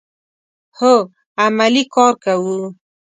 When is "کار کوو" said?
1.93-2.57